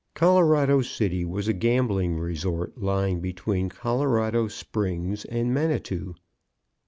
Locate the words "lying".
2.75-3.19